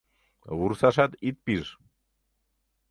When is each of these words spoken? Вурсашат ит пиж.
Вурсашат 0.57 1.11
ит 1.27 1.37
пиж. 1.45 1.65